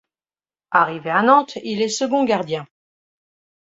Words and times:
Arrivé 0.71 1.11
à 1.11 1.21
Nantes, 1.21 1.59
il 1.63 1.79
est 1.83 1.87
second 1.87 2.25
gardien. 2.25 2.65